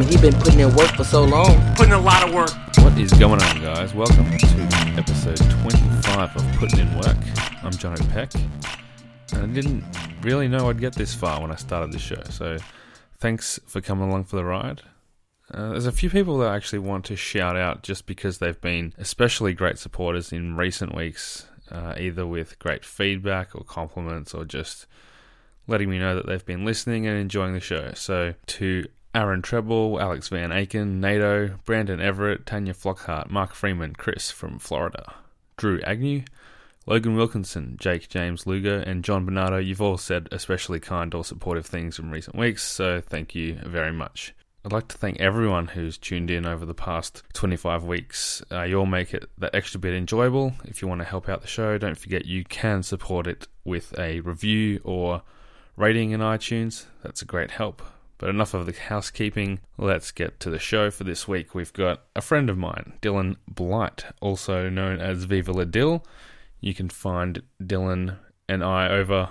[0.00, 1.74] mean, he been putting in work for so long.
[1.74, 2.50] Putting a lot of work.
[2.78, 3.92] What is going on, guys?
[3.92, 4.62] Welcome to
[4.96, 7.16] episode 25 of Putting in Work.
[7.62, 9.84] I'm John Peck, and I didn't
[10.22, 12.56] really know I'd get this far when I started this show, so
[13.18, 14.82] thanks for coming along for the ride.
[15.52, 18.60] Uh, there's a few people that I actually want to shout out just because they've
[18.60, 24.46] been especially great supporters in recent weeks, uh, either with great feedback or compliments or
[24.46, 24.86] just
[25.66, 27.92] letting me know that they've been listening and enjoying the show.
[27.94, 34.30] So, to Aaron Treble, Alex Van Aken, NATO, Brandon Everett, Tanya Flockhart, Mark Freeman, Chris
[34.30, 35.14] from Florida,
[35.56, 36.22] Drew Agnew,
[36.86, 41.66] Logan Wilkinson, Jake James Luger, and John Bernardo, you've all said especially kind or supportive
[41.66, 44.32] things in recent weeks, so thank you very much.
[44.64, 48.42] I'd like to thank everyone who's tuned in over the past 25 weeks.
[48.52, 50.52] Uh, you all make it that extra bit enjoyable.
[50.64, 53.98] If you want to help out the show, don't forget you can support it with
[53.98, 55.22] a review or
[55.76, 56.84] rating in iTunes.
[57.02, 57.82] That's a great help.
[58.20, 59.60] But enough of the housekeeping.
[59.78, 61.54] Let's get to the show for this week.
[61.54, 66.04] We've got a friend of mine, Dylan Blight, also known as Viva La Dill.
[66.60, 69.30] You can find Dylan and I over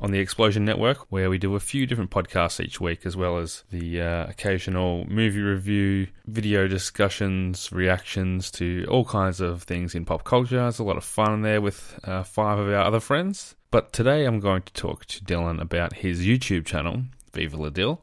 [0.00, 3.38] on the Explosion Network, where we do a few different podcasts each week, as well
[3.38, 10.04] as the uh, occasional movie review, video discussions, reactions to all kinds of things in
[10.04, 10.66] pop culture.
[10.66, 13.54] It's a lot of fun there with uh, five of our other friends.
[13.70, 17.04] But today I'm going to talk to Dylan about his YouTube channel,
[17.34, 18.00] Viva La Dill,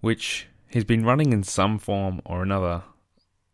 [0.00, 2.82] which he's been running in some form or another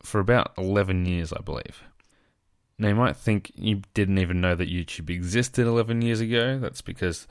[0.02, 1.82] for about 11 years, I believe.
[2.78, 6.58] Now, you might think you didn't even know that YouTube existed 11 years ago.
[6.58, 7.26] That's because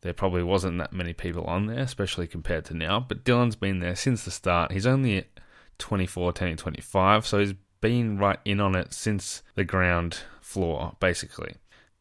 [0.00, 3.00] there probably wasn't that many people on there, especially compared to now.
[3.00, 4.72] But Dylan's been there since the start.
[4.72, 5.26] He's only at
[5.78, 11.56] 24, 25, so he's been right in on it since the ground floor, basically.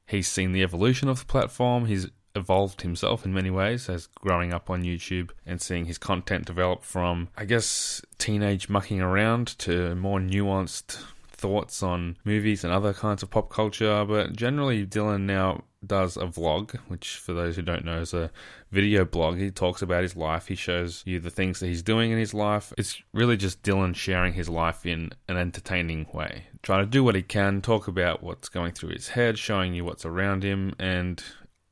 [0.07, 1.85] He's seen the evolution of the platform.
[1.85, 6.45] He's evolved himself in many ways as growing up on YouTube and seeing his content
[6.45, 12.93] develop from, I guess, teenage mucking around to more nuanced thoughts on movies and other
[12.93, 14.05] kinds of pop culture.
[14.05, 18.31] But generally, Dylan now does a vlog, which for those who don't know is a
[18.71, 19.37] video blog.
[19.37, 20.47] He talks about his life.
[20.47, 22.73] He shows you the things that he's doing in his life.
[22.77, 26.47] It's really just Dylan sharing his life in an entertaining way.
[26.63, 29.85] Trying to do what he can, talk about what's going through his head, showing you
[29.85, 31.23] what's around him, and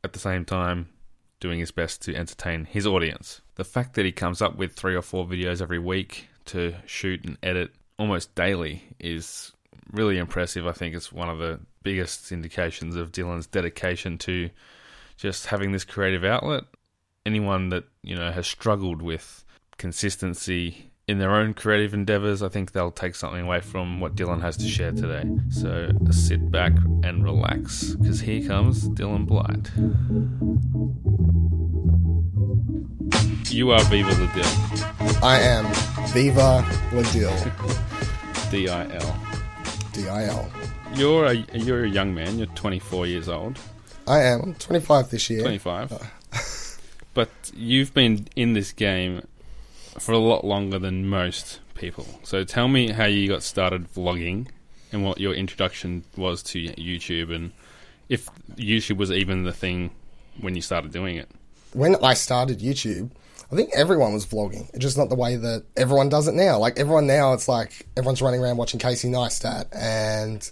[0.03, 0.89] at the same time,
[1.39, 3.41] doing his best to entertain his audience.
[3.55, 7.23] The fact that he comes up with three or four videos every week to shoot
[7.25, 9.51] and edit almost daily is
[9.91, 10.65] really impressive.
[10.65, 14.49] I think it's one of the biggest indications of Dylan's dedication to
[15.17, 16.63] just having this creative outlet.
[17.25, 19.43] Anyone that, you know, has struggled with
[19.77, 24.41] consistency in their own creative endeavors, I think they'll take something away from what Dylan
[24.41, 25.29] has to share today.
[25.49, 26.71] So sit back
[27.03, 29.69] and relax, because here comes Dylan Blight.
[33.51, 35.23] You are Viva La Dill.
[35.23, 35.65] I am
[36.07, 37.35] Viva La Dill.
[38.51, 39.19] D I L.
[39.91, 40.49] D I L.
[40.95, 42.37] You're a you're a young man.
[42.37, 43.59] You're 24 years old.
[44.07, 44.41] I am.
[44.41, 45.41] I'm 25 this year.
[45.41, 45.91] 25.
[45.91, 45.97] Uh,
[47.13, 49.21] but you've been in this game
[49.99, 52.05] for a lot longer than most people.
[52.23, 54.47] So tell me how you got started vlogging
[54.91, 57.51] and what your introduction was to YouTube and
[58.09, 59.91] if YouTube was even the thing
[60.39, 61.29] when you started doing it.
[61.73, 63.09] When I started YouTube,
[63.51, 64.69] I think everyone was vlogging.
[64.69, 66.57] It's just not the way that everyone does it now.
[66.57, 70.49] Like everyone now, it's like everyone's running around watching Casey Neistat and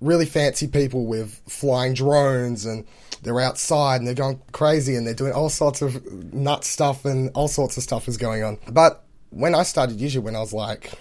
[0.00, 2.86] really fancy people with flying drones and
[3.22, 7.30] they're outside and they're going crazy and they're doing all sorts of nut stuff and
[7.34, 8.58] all sorts of stuff is going on.
[8.70, 10.92] But when I started YouTube when I was like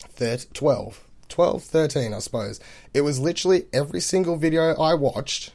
[0.00, 2.60] 13, 12, 12, 13, I suppose,
[2.94, 5.52] it was literally every single video I watched,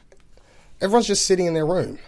[0.80, 1.98] everyone's just sitting in their room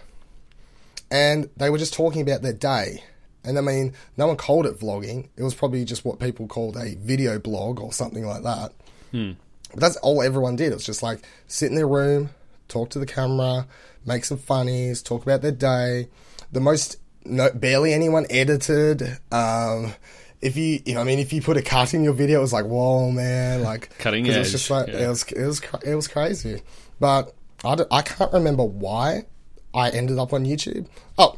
[1.11, 3.03] and they were just talking about their day.
[3.43, 5.29] And I mean, no one called it vlogging.
[5.37, 8.73] It was probably just what people called a video blog or something like that.
[9.11, 9.31] Hmm.
[9.75, 10.71] But that's all everyone did.
[10.71, 12.29] It was just like sit in their room,
[12.67, 13.67] talk to the camera,
[14.05, 16.07] make some funnies, talk about their day.
[16.51, 19.03] The most no, barely anyone edited.
[19.31, 19.93] Um,
[20.41, 22.41] if you, you know, I mean, if you put a cut in your video, it
[22.41, 25.05] was like, whoa, man, like Cutting 'cause It was just like yeah.
[25.05, 26.61] it was, it was, it was crazy.
[26.99, 27.33] But
[27.63, 29.25] I, I can't remember why
[29.73, 30.87] I ended up on YouTube.
[31.17, 31.37] Oh,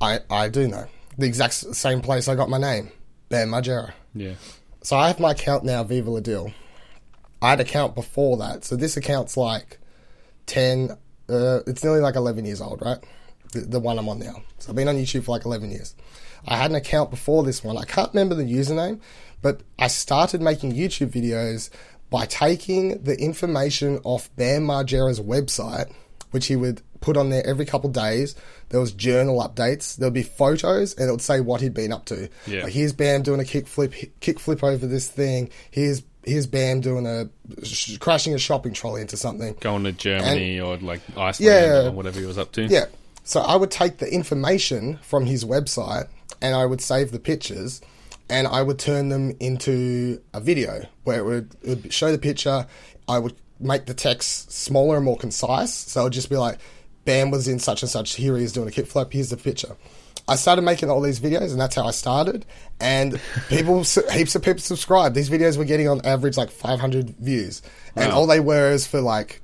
[0.00, 0.86] I I do know
[1.18, 2.90] the exact same place I got my name,
[3.28, 3.92] Bam Margera.
[4.14, 4.34] Yeah.
[4.82, 6.52] So I have my account now, Viva La Dill.
[7.42, 9.78] I had an account before that, so this account's like
[10.46, 10.96] ten.
[11.28, 12.98] Uh, it's nearly like eleven years old, right?
[13.52, 14.42] The, the one I'm on now.
[14.58, 15.94] So I've been on YouTube for like eleven years.
[16.46, 17.76] I had an account before this one.
[17.76, 19.00] I can't remember the username,
[19.42, 21.70] but I started making YouTube videos
[22.08, 25.92] by taking the information off Bam Margera's website,
[26.30, 28.36] which he would put on there every couple of days.
[28.68, 29.96] There was journal updates.
[29.96, 32.28] There would be photos, and it would say what he'd been up to.
[32.46, 32.62] Yeah.
[32.62, 35.50] Like, here's Bam doing a kickflip, kickflip over this thing.
[35.70, 37.28] Here's here's Bam doing a
[37.64, 39.54] sh- crashing a shopping trolley into something.
[39.60, 41.86] Going to Germany or like Iceland Yeah.
[41.86, 42.66] or whatever he was up to.
[42.66, 42.86] Yeah.
[43.24, 46.08] So I would take the information from his website
[46.42, 47.80] and I would save the pictures
[48.28, 52.18] and I would turn them into a video where it would, it would show the
[52.18, 52.66] picture.
[53.08, 55.72] I would make the text smaller and more concise.
[55.72, 56.58] So it would just be like,
[57.04, 58.14] Bam was in such and such.
[58.16, 59.12] Here he is doing a kickflip.
[59.12, 59.76] Here's the picture.
[60.28, 62.44] I started making all these videos, and that's how I started.
[62.80, 65.14] And people, heaps of people subscribed.
[65.14, 67.62] These videos were getting on average like 500 views,
[67.94, 68.18] and Wow.
[68.18, 69.40] all they were is for like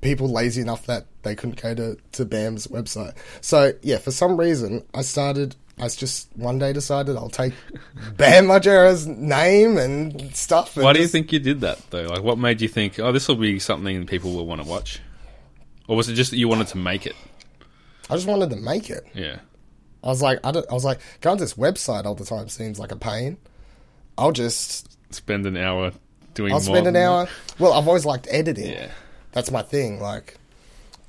[0.00, 3.14] people lazy enough that they couldn't go to, to BAM's website.
[3.40, 7.52] So yeah, for some reason I started I just one day decided I'll take
[8.16, 10.76] Bam Margera's name and stuff.
[10.76, 12.02] And Why do you just- think you did that though?
[12.06, 15.00] Like, what made you think, oh, this will be something people will want to watch?
[15.88, 17.14] Or was it just that you wanted to make it?
[18.10, 19.04] I just wanted to make it.
[19.14, 19.38] Yeah.
[20.02, 22.48] I was like I, don't, I was like going to this website all the time
[22.48, 23.36] seems like a pain.
[24.16, 25.92] I'll just Spend an hour
[26.34, 27.28] doing I'll spend an hour.
[27.58, 28.72] Well, I've always liked editing.
[28.72, 28.90] Yeah.
[29.32, 30.00] That's my thing.
[30.00, 30.36] Like,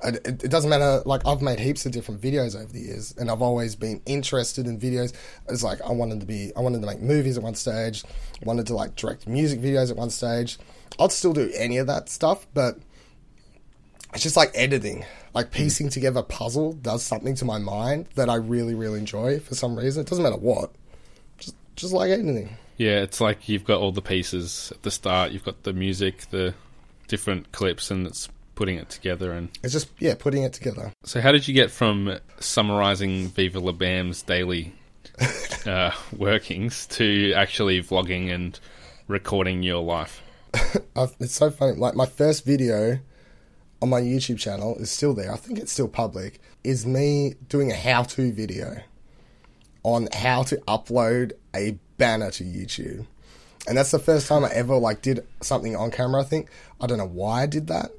[0.02, 1.02] it, it it doesn't matter.
[1.04, 4.66] Like, I've made heaps of different videos over the years, and I've always been interested
[4.66, 5.12] in videos.
[5.48, 8.04] It's like I wanted to be, I wanted to make movies at one stage,
[8.42, 10.58] wanted to like direct music videos at one stage.
[10.98, 12.78] I'd still do any of that stuff, but
[14.12, 15.04] it's just like editing.
[15.34, 19.38] Like piecing together a puzzle does something to my mind that I really, really enjoy
[19.40, 20.02] for some reason.
[20.02, 20.72] It doesn't matter what.
[21.38, 22.56] Just, just like editing.
[22.76, 25.32] Yeah, it's like you've got all the pieces at the start.
[25.32, 26.54] You've got the music, the
[27.08, 29.32] different clips, and it's putting it together.
[29.32, 30.92] And It's just yeah, putting it together.
[31.04, 34.72] so, how did you get from summarizing Viva La Bam's daily
[35.66, 38.58] uh, workings to actually vlogging and
[39.08, 40.22] recording your life?
[41.20, 41.76] It's so funny.
[41.76, 42.98] Like my first video
[43.82, 45.32] on my YouTube channel is still there.
[45.32, 46.40] I think it's still public.
[46.62, 48.82] Is me doing a how-to video
[49.82, 53.06] on how to upload a banner to YouTube,
[53.66, 56.20] and that's the first time I ever like did something on camera.
[56.20, 56.50] I think
[56.80, 57.90] I don't know why I did that,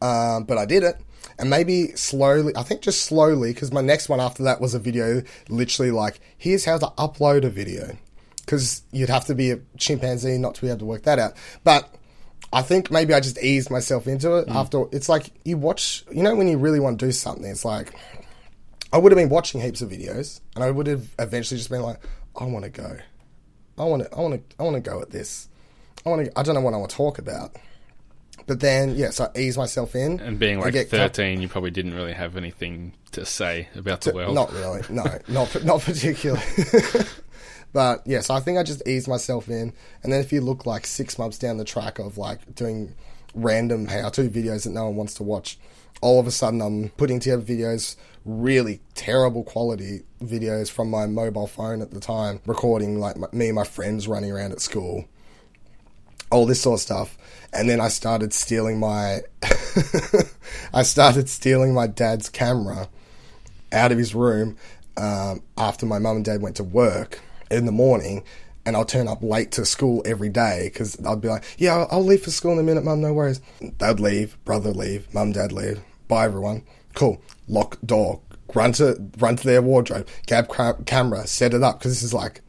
[0.00, 0.96] um, but I did it.
[1.38, 4.78] And maybe slowly, I think just slowly, because my next one after that was a
[4.78, 7.96] video literally like, here's how to upload a video.
[8.38, 11.34] Because you'd have to be a chimpanzee not to be able to work that out.
[11.64, 11.94] But
[12.52, 14.54] I think maybe I just eased myself into it mm.
[14.54, 14.84] after.
[14.92, 17.92] It's like you watch, you know, when you really want to do something, it's like,
[18.92, 21.82] I would have been watching heaps of videos and I would have eventually just been
[21.82, 22.00] like,
[22.38, 22.96] I want to go.
[23.76, 25.48] I want to, I want to, I want to go at this.
[26.06, 27.56] I want to, I don't know what I want to talk about.
[28.46, 30.20] But then, yeah, so I ease myself in.
[30.20, 34.14] And being like com- 13, you probably didn't really have anything to say about the
[34.14, 34.34] world.
[34.34, 34.80] Not really.
[34.88, 36.42] No, not not particularly.
[37.78, 39.72] but yes, I think I just eased myself in,
[40.02, 42.96] and then if you look like six months down the track of like doing
[43.36, 45.60] random how-to videos that no one wants to watch,
[46.00, 47.94] all of a sudden I'm putting together videos,
[48.24, 53.46] really terrible quality videos from my mobile phone at the time, recording like my, me
[53.46, 55.04] and my friends running around at school
[56.32, 57.16] all this sort of stuff.
[57.52, 59.20] And then I started stealing my,
[60.74, 62.88] I started stealing my dad's camera
[63.70, 64.56] out of his room
[64.96, 67.20] um, after my mum and dad went to work
[67.50, 68.24] in the morning.
[68.66, 71.88] And I'll turn up late to school every day because I'd be like, yeah, I'll,
[71.90, 73.40] I'll leave for school in a minute, mum, no worries.
[73.60, 75.80] They'd leave, brother leave, mum, dad leave.
[76.06, 76.64] Bye, everyone.
[76.94, 77.22] Cool.
[77.46, 78.20] Lock door.
[78.54, 82.14] Run to, run to their wardrobe, grab ca- camera, set it up because this is
[82.14, 82.42] like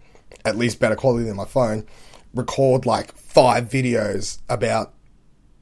[0.45, 1.85] at least better quality than my phone.
[2.33, 4.93] Record like five videos about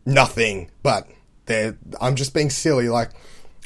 [0.06, 1.08] nothing, but
[1.46, 3.12] they're I'm just being silly, like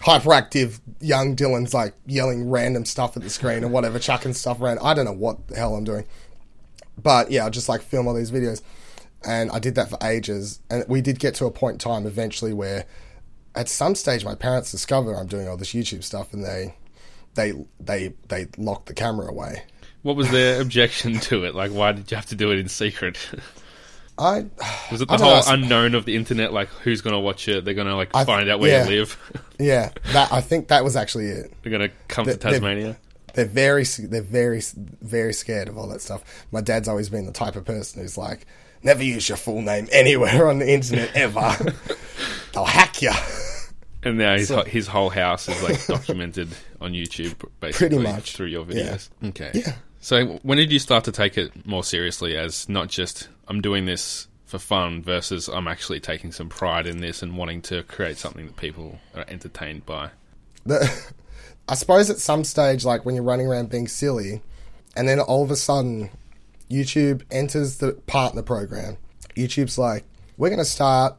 [0.02, 4.80] hyperactive young Dylan's like yelling random stuff at the screen or whatever, chucking stuff around.
[4.80, 6.06] I don't know what the hell I'm doing.
[7.02, 8.62] But yeah, I just like film all these videos.
[9.24, 10.60] And I did that for ages.
[10.70, 12.86] And we did get to a point in time eventually where
[13.54, 16.74] at some stage my parents discover I'm doing all this YouTube stuff and they
[17.36, 19.64] they they they lock the camera away.
[20.02, 21.54] What was their objection to it?
[21.54, 23.18] Like, why did you have to do it in secret?
[24.22, 24.46] I
[24.92, 26.54] Was it the whole know, unknown of the internet?
[26.54, 27.66] Like, who's going to watch it?
[27.66, 28.84] They're going to like I- find out where yeah.
[28.88, 29.18] you live.
[29.60, 31.52] yeah, that I think that was actually it.
[31.64, 32.98] They're going to come They- to Tasmania.
[33.34, 34.62] they're very they're very
[35.02, 36.46] very scared of all that stuff.
[36.52, 38.46] My dad's always been the type of person who's like,
[38.84, 41.56] never use your full name anywhere on the internet ever.
[42.54, 43.12] They'll hack you.
[44.04, 46.50] And now his, So- his whole house is like documented
[46.80, 48.36] on YouTube, basically much.
[48.36, 48.94] through your Yeah.
[48.96, 49.10] videos.
[49.26, 49.52] Okay.
[49.54, 49.74] Yeah.
[50.04, 53.86] So when did you start to take it more seriously as not just I'm doing
[53.86, 58.18] this for fun versus I'm actually taking some pride in this and wanting to create
[58.18, 60.10] something that people are entertained by?
[60.66, 60.92] The,
[61.70, 64.42] I suppose at some stage, like when you're running around being silly,
[64.96, 66.10] and then all of a sudden,
[66.70, 68.98] YouTube enters the partner program.
[69.36, 70.04] YouTube's like,
[70.36, 71.16] we're going to start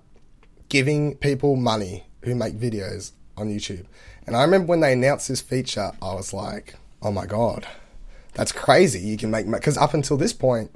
[0.68, 3.86] giving people money who make videos on YouTube.
[4.26, 7.66] And I remember when they announced this feature, I was like, oh my god,
[8.34, 9.00] that's crazy.
[9.00, 10.70] You can make because up until this point,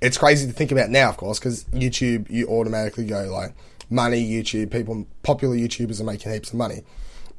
[0.00, 3.54] it's crazy to think about now, of course, because YouTube you automatically go like
[3.90, 6.82] money YouTube people popular YouTubers are making heaps of money.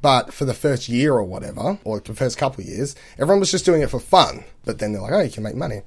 [0.02, 3.52] But for the first year or whatever, or the first couple of years, everyone was
[3.52, 4.44] just doing it for fun.
[4.64, 5.82] But then they're like, oh, you can make money.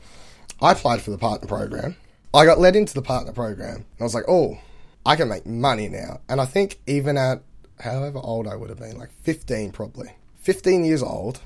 [0.62, 1.98] I applied for the partner program.
[2.34, 3.76] I got led into the partner program.
[3.76, 4.58] And I was like, oh,
[5.06, 6.22] I can make money now.
[6.30, 7.44] And I think even at
[7.82, 11.42] however old I would have been, like 15 probably, 15 years old,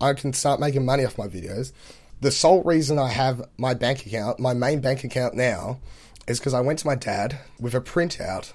[0.00, 1.72] I can start making money off my videos.
[2.20, 5.80] The sole reason I have my bank account, my main bank account now,
[6.26, 8.52] is because I went to my dad with a printout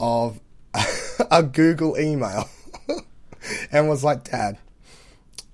[0.00, 0.40] of
[1.30, 2.48] a Google email
[3.72, 4.58] and was like, Dad,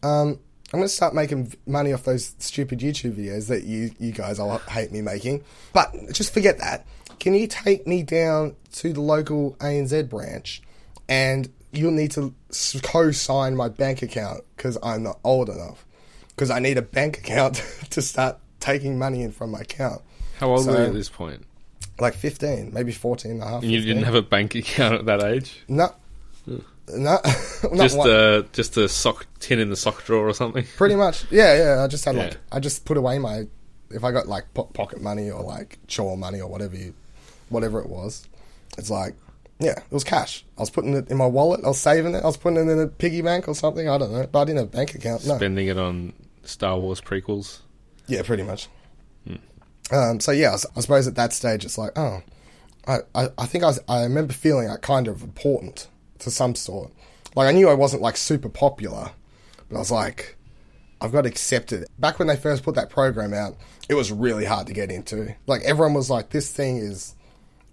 [0.02, 0.38] um,
[0.73, 4.38] I'm going to start making money off those stupid YouTube videos that you, you guys
[4.38, 5.42] all hate me making.
[5.73, 6.87] But just forget that.
[7.18, 10.62] Can you take me down to the local ANZ branch
[11.08, 12.35] and you'll need to
[12.83, 15.85] co sign my bank account because I'm not old enough?
[16.28, 17.57] Because I need a bank account
[17.90, 20.02] to start taking money in from my account.
[20.40, 21.45] How old So- were you at this point?
[22.00, 23.62] Like 15, maybe 14 and a half.
[23.62, 23.95] And you 15.
[23.97, 25.64] didn't have a bank account at that age?
[25.69, 25.93] No.
[26.47, 26.61] No.
[26.95, 27.25] not
[27.76, 30.64] Just uh, just a sock tin in the sock drawer or something?
[30.76, 31.25] Pretty much.
[31.31, 31.83] Yeah, yeah.
[31.85, 32.23] I just had Yeah.
[32.25, 33.47] like I just put away my
[33.90, 36.95] if I got like po- pocket money or like chore money or whatever you
[37.49, 38.26] whatever it was.
[38.78, 39.14] It's like
[39.59, 40.45] yeah, it was cash.
[40.57, 41.61] I was putting it in my wallet.
[41.65, 42.23] I was saving it.
[42.23, 43.88] I was putting it in a piggy bank or something.
[43.88, 45.27] I don't know, but I didn't have a bank account.
[45.27, 45.37] No.
[45.37, 46.12] Spending it on
[46.45, 47.61] Star Wars prequels?
[48.07, 48.69] Yeah, pretty much.
[49.91, 52.23] Um, so yeah, I suppose at that stage it's like, oh,
[52.87, 55.88] I, I, I think I, was, I remember feeling like kind of important
[56.19, 56.93] to some sort.
[57.35, 59.11] Like I knew I wasn't like super popular,
[59.69, 60.37] but I was like,
[61.00, 61.87] I've got accepted.
[61.99, 63.57] Back when they first put that program out,
[63.88, 65.35] it was really hard to get into.
[65.47, 67.15] Like everyone was like, this thing is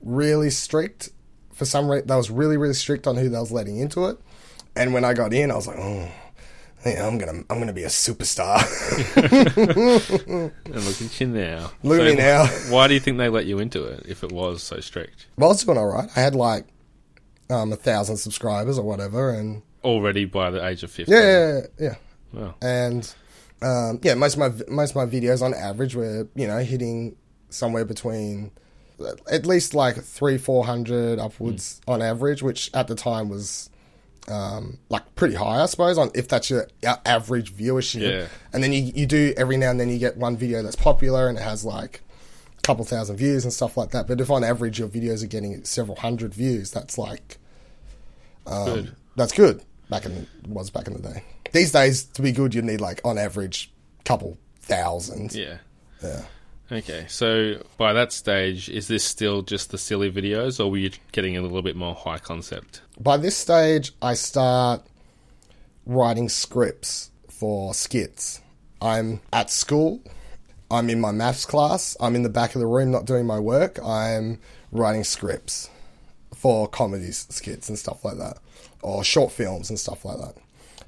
[0.02, 1.10] really strict.
[1.56, 4.18] For some reason, they was really really strict on who they was letting into it.
[4.76, 6.10] And when I got in, I was like, oh.
[6.86, 8.62] Yeah, I'm gonna, I'm gonna be a superstar.
[9.16, 11.72] And look at you now.
[11.84, 12.46] Look at me now.
[12.70, 15.26] Why do you think they let you into it if it was so strict?
[15.38, 16.10] Well, I was doing all right.
[16.16, 16.68] I had like
[17.50, 21.14] um, a thousand subscribers or whatever, and Already by the age of 15?
[21.16, 21.96] yeah, yeah, yeah.
[22.34, 22.56] Wow.
[22.62, 23.14] And
[23.62, 27.16] um, yeah, most of my most of my videos on average were you know hitting
[27.50, 28.52] somewhere between
[29.32, 33.70] at least like three, four hundred upwards on average, which at the time was
[34.28, 38.02] um, like pretty high, I suppose, on if that's your average viewership.
[38.02, 38.28] Yeah.
[38.54, 41.28] And then you you do every now and then you get one video that's popular
[41.28, 42.02] and it has like
[42.58, 44.08] a couple thousand views and stuff like that.
[44.08, 47.38] But if on average your videos are getting several hundred views, that's like
[48.48, 48.96] um, Good.
[49.16, 49.62] that's good.
[49.90, 51.24] Back in was back in the day.
[51.52, 53.72] These days, to be good, you need like on average
[54.04, 55.34] couple thousand.
[55.34, 55.58] Yeah.
[56.04, 56.24] Yeah.
[56.72, 60.90] Okay, so by that stage, is this still just the silly videos, or were you
[61.12, 62.82] getting a little bit more high concept?
[63.00, 64.82] By this stage, I start
[65.86, 68.42] writing scripts for skits.
[68.82, 70.02] I'm at school.
[70.72, 71.96] I'm in my maths class.
[72.00, 73.78] I'm in the back of the room not doing my work.
[73.86, 74.40] I'm
[74.72, 75.70] writing scripts
[76.34, 78.40] for comedies, skits, and stuff like that,
[78.82, 80.36] or short films and stuff like that.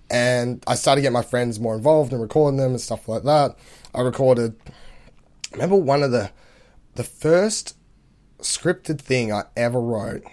[0.09, 3.23] And I started to get my friends more involved in recording them and stuff like
[3.23, 3.55] that.
[3.93, 4.55] I recorded.
[5.53, 6.31] Remember one of the
[6.95, 7.77] the first
[8.39, 10.23] scripted thing I ever wrote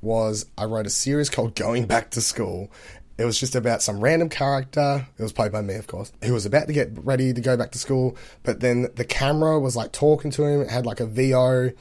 [0.00, 2.70] was I wrote a series called Going Back to School.
[3.18, 5.06] It was just about some random character.
[5.18, 7.56] It was played by me, of course, who was about to get ready to go
[7.56, 8.16] back to school.
[8.44, 10.60] But then the camera was like talking to him.
[10.60, 11.72] It had like a VO,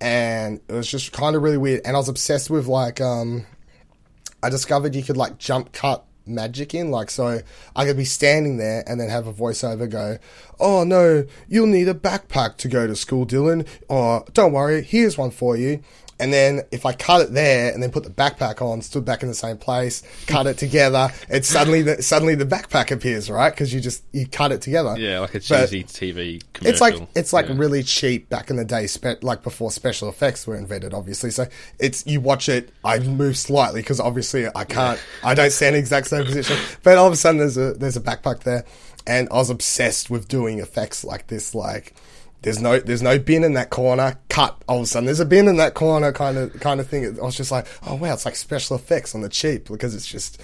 [0.00, 1.82] and it was just kind of really weird.
[1.84, 3.44] And I was obsessed with like um,
[4.42, 6.90] I discovered you could like jump cut magic in.
[6.90, 7.40] Like, so
[7.76, 10.18] I could be standing there and then have a voiceover go,
[10.58, 13.66] Oh no, you'll need a backpack to go to school, Dylan.
[13.88, 15.82] Or don't worry, here's one for you.
[16.20, 19.22] And then if I cut it there and then put the backpack on, stood back
[19.22, 23.50] in the same place, cut it together, it's suddenly the, suddenly the backpack appears, right?
[23.50, 24.94] Because you just you cut it together.
[24.98, 26.70] Yeah, like a But- cheesy TV commercial.
[26.72, 27.54] it's like it's like Yeah.
[27.56, 31.30] really cheap back in the day, spe- like before special effects were invented, obviously.
[31.30, 31.46] So
[31.78, 32.70] it's you watch it.
[32.84, 35.00] I move slightly because obviously I can't.
[35.24, 36.56] I don't stand in the exact same position.
[36.82, 38.64] But all of a sudden there's a there's a backpack there,
[39.06, 41.54] and I was obsessed with doing effects like this.
[41.54, 41.94] Like
[42.42, 44.18] there's no there's no bin in that corner.
[44.28, 44.62] Cut.
[44.68, 47.04] All of a sudden there's a bin in that corner, kind of kind of thing.
[47.18, 50.06] I was just like, oh wow, it's like special effects on the cheap because it's
[50.06, 50.40] just.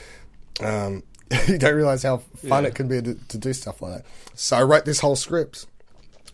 [0.61, 1.03] Um,
[1.49, 2.69] you don't realize how fun Yeah.
[2.69, 4.07] it can be to, to do stuff like that.
[4.35, 5.67] So I wrote this whole script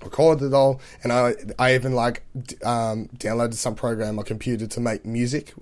[0.04, 2.22] recorded it all, and I I even like
[2.64, 5.54] um, downloaded some program on my computer to make music.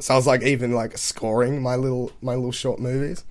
[0.00, 3.24] So I was like even like scoring my little my little short movies.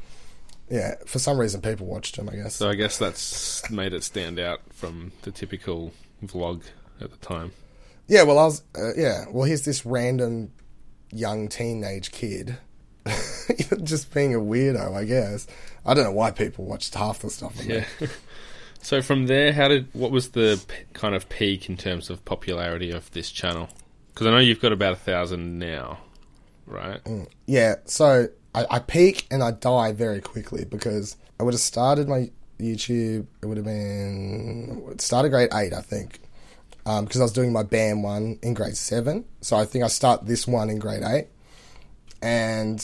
[0.70, 2.30] Yeah, for some reason people watched him.
[2.30, 2.56] I guess.
[2.56, 5.94] So I guess that's made it stand out from the typical
[6.24, 6.64] vlog
[7.00, 7.52] at the time.
[8.08, 9.26] Yeah, well I was uh, yeah.
[9.30, 10.52] Well, here's this random
[11.12, 12.58] young teenage kid
[13.84, 15.48] just being a weirdo, I guess.
[15.86, 17.60] I don't know why people watched half the stuff.
[17.60, 17.70] on.
[17.70, 17.86] Yeah.
[18.82, 22.24] so from there, how did what was the p- kind of peak in terms of
[22.26, 23.70] popularity of this channel?
[24.14, 26.00] Because I know you've got about a thousand now,
[26.66, 27.00] right?
[27.46, 32.10] Yeah, so I, I peak and I die very quickly because I would have started
[32.10, 33.28] my YouTube.
[33.44, 36.20] It would have been started grade eight, I think,
[36.88, 39.26] um, because I was doing my band one in grade seven.
[39.42, 41.28] So I think I start this one in grade eight,
[42.24, 42.84] and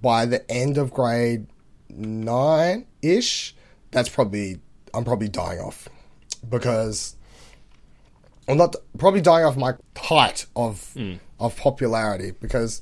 [0.00, 1.46] by the end of grade
[1.90, 3.54] nine ish,
[3.90, 4.60] that's probably
[4.94, 5.90] I'm probably dying off
[6.48, 7.16] because
[8.48, 11.16] I'm not probably dying off my height of hmm.
[11.38, 12.80] of popularity because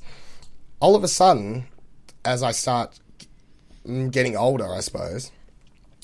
[0.79, 1.65] all of a sudden,
[2.25, 2.99] as I start
[4.11, 5.31] getting older, I suppose,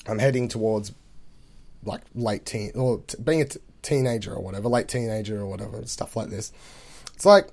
[0.06, 0.92] I'm heading towards
[1.84, 5.84] like late teen or t- being a t- teenager or whatever, late teenager or whatever,
[5.86, 6.52] stuff like this.
[7.14, 7.48] It's like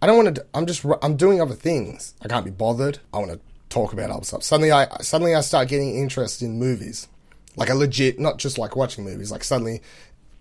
[0.00, 0.46] I don't want to.
[0.54, 0.84] I'm just.
[1.02, 2.14] I'm doing other things.
[2.22, 3.00] I can't be bothered.
[3.12, 4.42] I want to talk about other stuff.
[4.44, 7.08] Suddenly, I suddenly I start getting interest in movies,
[7.56, 9.32] like a legit, not just like watching movies.
[9.32, 9.82] Like suddenly,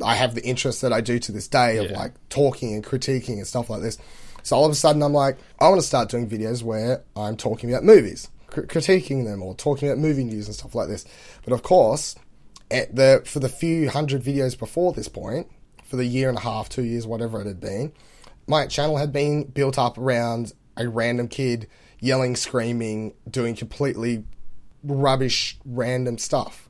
[0.04, 1.98] I have the interest that I do to this day of Yeah.
[1.98, 3.98] like talking and critiquing and stuff like this.
[4.48, 7.36] So all of a sudden, I'm like, I want to start doing videos where I'm
[7.36, 11.04] talking about movies, cr- critiquing them, or talking about movie news and stuff like this.
[11.44, 12.16] But of course,
[12.72, 15.48] at the for the few hundred videos before this point,
[15.84, 17.92] for the year and a half, two years, whatever it had been,
[18.48, 21.68] my channel had been built up around a random kid
[22.00, 24.24] yelling, screaming, doing completely
[24.82, 26.70] rubbish, random stuff.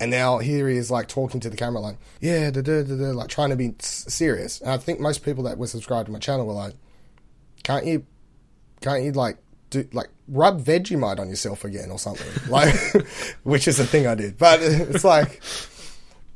[0.00, 2.96] And now here he is, like talking to the camera, like, yeah, da, da, da,
[2.96, 4.58] da, like trying to be serious.
[4.62, 6.76] And I think most people that were subscribed to my channel were like,
[7.70, 8.06] can't you,
[8.80, 9.38] can't you like
[9.70, 12.26] do like rub Vegemite on yourself again or something?
[12.50, 12.74] like,
[13.44, 14.36] which is the thing I did.
[14.38, 15.40] But it's like,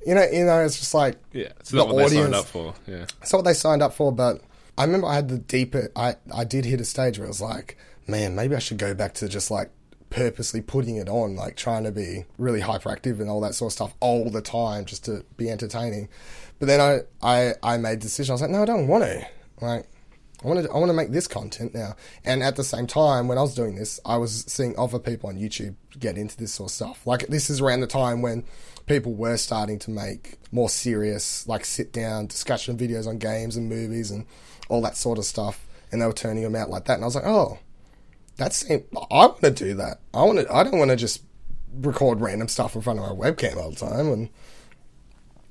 [0.07, 2.45] you know, you know, it's just like Yeah, it's not The what they signed up
[2.45, 2.75] for.
[2.87, 4.13] Yeah, that's what they signed up for.
[4.13, 4.43] But
[4.79, 5.91] I remember I had the deeper.
[5.97, 7.77] I I did hit a stage where it was like,
[8.07, 9.71] man, maybe I should go back to just like
[10.11, 13.73] purposely putting it on, like trying to be really hyperactive and all that sort of
[13.73, 16.09] stuff all the time, just to be entertaining.
[16.61, 18.31] But then I I I made a decision.
[18.31, 19.27] I was like, no, I don't want to.
[19.61, 19.89] Like.
[20.45, 21.97] I want to, I want to make this content now.
[22.25, 25.31] And at the same time, when I was doing this, I was seeing other people
[25.31, 27.07] on YouTube get into this sort of stuff.
[27.07, 28.45] Like, this is around the time when
[28.87, 33.71] people were starting to make more serious, like, sit down discussion videos on games and
[33.71, 34.27] movies and
[34.69, 35.67] all that sort of stuff.
[35.91, 36.95] And they were turning them out like that.
[36.95, 37.59] And I was like, oh,
[38.37, 40.01] that's, I want to do that.
[40.13, 41.23] I want to, I don't want to just
[41.73, 44.13] record random stuff in front of my webcam all the time.
[44.13, 44.29] And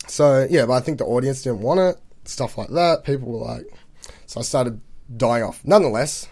[0.08, 3.06] so, yeah, but I think the audience didn't want it, stuff like that.
[3.06, 3.66] People were like,
[4.34, 4.82] so I started
[5.16, 5.62] dying off.
[5.64, 6.28] Nonetheless,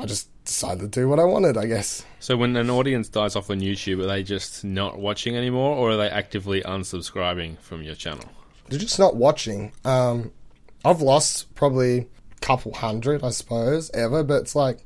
[0.00, 2.04] I just decided to do what I wanted, I guess.
[2.18, 5.92] So when an audience dies off on YouTube, are they just not watching anymore, or
[5.92, 8.24] are they actively unsubscribing from your channel?
[8.68, 9.70] They're just not watching.
[9.84, 10.32] Um,
[10.84, 14.84] I've lost probably a couple hundred, I suppose, ever, but it's like,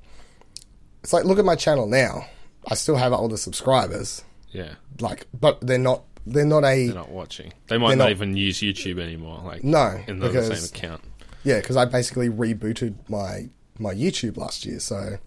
[1.03, 2.27] it's like, look at my channel now.
[2.71, 6.95] I still have all the subscribers, Yeah, like, but they're not, they're not a, they're
[6.97, 7.55] not watching.
[7.69, 9.41] They might not, not- even use YouTube anymore.
[9.43, 11.01] Like No, in the, the same account.
[11.47, 15.19] Yeah, because I basically rebooted my my YouTube last year, so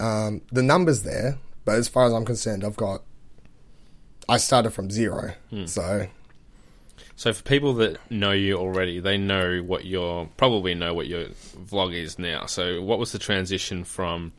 [0.00, 1.38] um, the numbers there.
[1.64, 3.02] But as far as I'm concerned, I've got.
[4.28, 5.34] I started from zero,
[5.66, 6.08] so
[7.14, 11.26] So for people that know you already, they know what your probably know what your
[11.56, 12.46] vlog is now.
[12.46, 14.32] So what was the transition from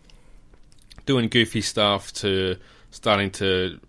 [1.06, 2.58] doing goofy stuff to
[2.92, 3.80] starting to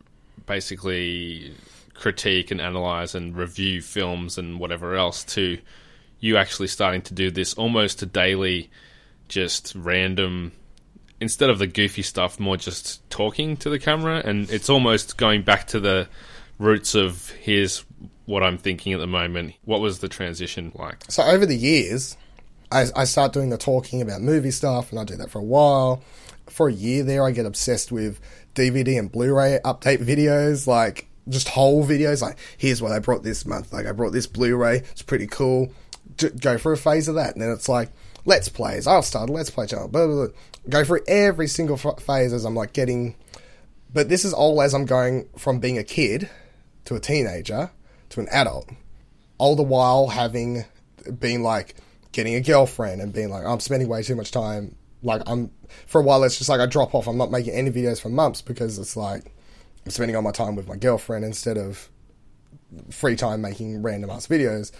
[0.46, 1.52] basically
[1.94, 5.58] critique and analyze and review films and whatever else to
[6.20, 8.70] you actually starting to do this almost daily
[9.28, 10.52] just random
[11.20, 15.42] instead of the goofy stuff more just talking to the camera and it's almost going
[15.42, 16.08] back to the
[16.58, 17.84] roots of here's
[18.26, 19.54] what I'm thinking at the moment.
[19.64, 21.04] What was the transition like?
[21.08, 22.16] so over the years,
[22.70, 25.44] I, I start doing the talking about movie stuff, and I do that for a
[25.44, 26.02] while.
[26.48, 28.20] For a year there, I get obsessed with
[28.54, 32.22] DVD and Blu-ray update videos, like just whole videos.
[32.22, 33.72] Like, here's what I brought this month.
[33.72, 34.78] Like, I brought this Blu-ray.
[34.78, 35.72] It's pretty cool.
[36.40, 37.90] Go for a phase of that, and then it's like
[38.24, 38.86] let's plays.
[38.86, 39.88] I'll start a let's play channel.
[39.88, 40.34] Blah, blah, blah.
[40.68, 43.14] Go through every single f- phase as I'm like getting.
[43.92, 46.28] But this is all as I'm going from being a kid
[46.86, 47.70] to a teenager
[48.10, 48.68] to an adult
[49.38, 50.64] all the while having
[51.18, 51.76] been like
[52.12, 55.50] getting a girlfriend and being like I'm spending way too much time like I'm
[55.86, 58.08] for a while it's just like I drop off I'm not making any videos for
[58.08, 59.24] months because it's like
[59.84, 61.90] I'm spending all my time with my girlfriend instead of
[62.90, 64.72] free time making random ass videos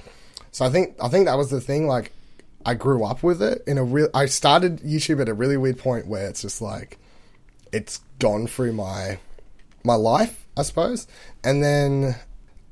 [0.56, 2.12] so I think I think that was the thing like
[2.64, 5.78] I grew up with it in a real I started YouTube at a really weird
[5.78, 6.96] point where it's just like
[7.72, 9.18] it's gone through my
[9.84, 11.08] my life, I suppose.
[11.44, 12.16] And then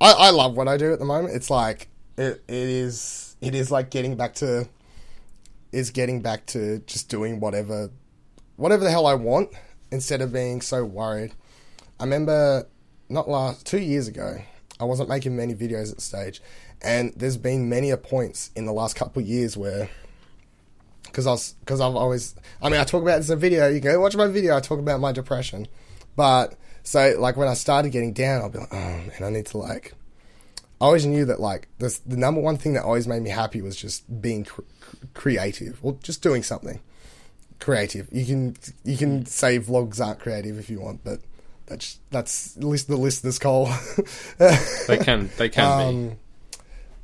[0.00, 1.34] I, I love what I do at the moment.
[1.34, 4.66] It's like it, it is it is like getting back to
[5.70, 7.90] is getting back to just doing whatever
[8.56, 9.50] whatever the hell I want
[9.92, 11.34] instead of being so worried.
[12.00, 12.66] I remember
[13.10, 14.38] not last two years ago,
[14.80, 16.40] I wasn't making many videos at stage,
[16.84, 19.88] and there's been many a points in the last couple of years where
[21.04, 23.68] because I was because I've always I mean I talk about this in a video.
[23.68, 24.56] You can go watch my video.
[24.56, 25.66] I talk about my depression,
[26.16, 29.46] but so like when I started getting down, I'll be like, oh man, I need
[29.46, 29.94] to like.
[30.80, 33.62] I always knew that like this, the number one thing that always made me happy
[33.62, 34.62] was just being cr-
[35.14, 36.80] creative or just doing something
[37.60, 38.08] creative.
[38.12, 41.20] You can you can say vlogs aren't creative if you want, but
[41.66, 43.70] that's that's at least the listeners call.
[44.38, 45.30] They can.
[45.38, 46.08] They can be.
[46.10, 46.16] Um,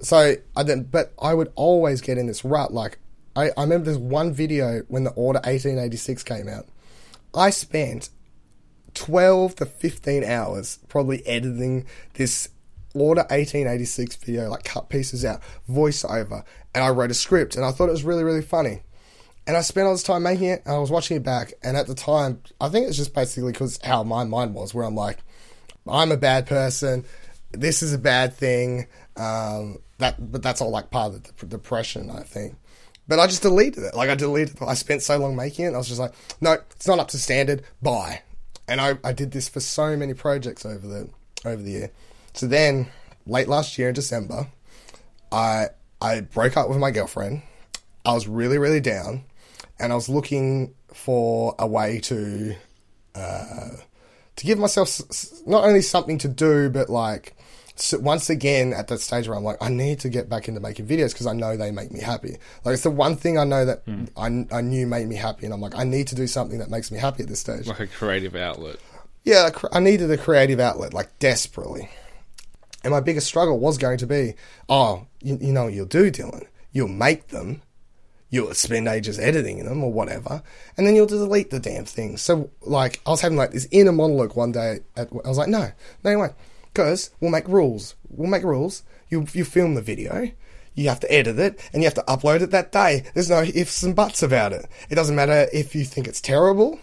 [0.03, 2.73] So I then, but I would always get in this rut.
[2.73, 2.99] Like
[3.37, 6.67] I, I remember there's one video when the Order 1886 came out.
[7.35, 8.11] I spent
[8.95, 12.49] 12 to 15 hours probably editing this
[12.93, 16.43] Order 1886 video, like cut pieces out, voiceover,
[16.75, 18.83] and I wrote a script, and I thought it was really, really funny.
[19.47, 21.77] And I spent all this time making it, and I was watching it back, and
[21.77, 24.97] at the time, I think it's just basically because how my mind was, where I'm
[24.97, 25.19] like,
[25.89, 27.05] I'm a bad person,
[27.53, 28.89] this is a bad thing,
[29.21, 32.57] um, that, but that's all like part of the dep- depression, I think.
[33.07, 33.95] But I just deleted it.
[33.95, 34.57] Like I deleted.
[34.63, 35.75] I spent so long making it.
[35.75, 37.63] I was just like, no, it's not up to standard.
[37.83, 38.23] Bye.
[38.67, 41.11] And I, I did this for so many projects over the
[41.45, 41.91] over the year.
[42.33, 42.87] So then,
[43.27, 44.47] late last year in December,
[45.31, 45.69] I
[46.01, 47.43] I broke up with my girlfriend.
[48.07, 49.25] I was really really down,
[49.79, 52.55] and I was looking for a way to
[53.15, 53.71] uh,
[54.37, 55.01] to give myself
[55.47, 57.35] not only something to do, but like
[57.81, 60.61] so once again at that stage where I'm like, I need to get back into
[60.61, 62.37] making videos because I know they make me happy.
[62.65, 64.05] Like it's the one thing I know that hmm.
[64.17, 66.71] I, I knew made me happy, and I'm like, I need to do something that
[66.71, 67.67] makes me happy at this stage.
[67.67, 68.77] Like a creative outlet.
[69.25, 71.91] Yeah, I needed a creative outlet, like desperately.
[72.83, 74.35] And my biggest struggle was going to be,
[74.69, 76.47] oh, you, you know what you'll do, Dylan?
[76.73, 77.61] You'll make them,
[78.31, 80.43] you'll spend ages editing them or whatever,
[80.77, 82.17] and then you'll delete the damn thing.
[82.17, 84.81] So, like, I was having like this inner monologue one day.
[84.97, 85.71] At, I was like, no,
[86.03, 86.31] no, way,
[86.73, 87.95] because we'll make rules.
[88.09, 88.83] We'll make rules.
[89.09, 90.31] You you film the video.
[90.75, 93.05] You have to edit it and you have to upload it that day.
[93.15, 94.67] There's no ifs and buts about it.
[94.89, 96.79] It doesn't matter if you think it's terrible.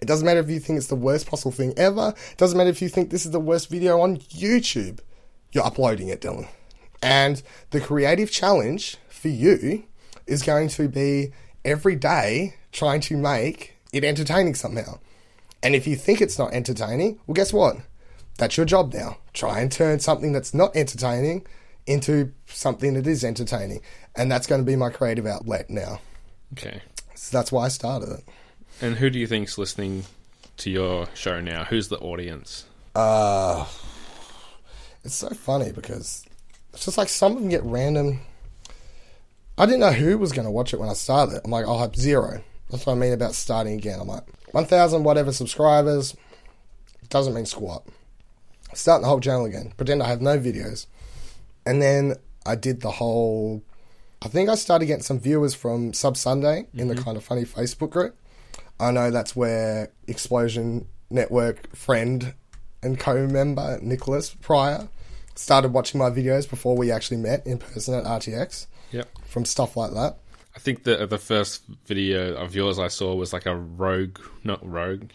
[0.00, 2.14] It doesn't matter if you think it's the worst possible thing ever.
[2.32, 5.00] It doesn't matter if you think this is the worst video on YouTube.
[5.52, 6.48] You're uploading it, Dylan.
[7.02, 9.84] And the creative challenge for you
[10.26, 11.32] is going to be
[11.64, 14.98] every day trying to make it entertaining somehow.
[15.62, 17.78] And if you think it's not entertaining, well, guess what?
[18.38, 19.18] That's your job now.
[19.36, 21.46] Try and turn something that's not entertaining
[21.86, 23.82] into something that is entertaining.
[24.16, 26.00] And that's going to be my creative outlet now.
[26.54, 26.80] Okay.
[27.14, 28.24] So that's why I started it.
[28.80, 30.04] And who do you think's listening
[30.56, 31.64] to your show now?
[31.64, 32.64] Who's the audience?
[32.94, 33.66] Uh,
[35.04, 36.24] it's so funny because
[36.72, 38.20] it's just like some of them get random.
[39.58, 41.42] I didn't know who was going to watch it when I started.
[41.44, 42.42] I'm like, I'll have zero.
[42.70, 44.00] That's what I mean about starting again.
[44.00, 46.16] I'm like, 1,000 whatever subscribers
[47.10, 47.84] doesn't mean squat.
[48.76, 49.72] Start the whole channel again.
[49.76, 50.86] Pretend I have no videos.
[51.64, 53.62] And then I did the whole.
[54.22, 57.04] I think I started getting some viewers from Sub Sunday in the mm-hmm.
[57.04, 58.16] kind of funny Facebook group.
[58.78, 62.34] I know that's where Explosion Network friend
[62.82, 64.88] and co-member Nicholas Pryor
[65.34, 69.08] started watching my videos before we actually met in person at RTX Yep.
[69.24, 70.18] from stuff like that.
[70.54, 74.66] I think the the first video of yours I saw was like a Rogue, not
[74.66, 75.10] Rogue.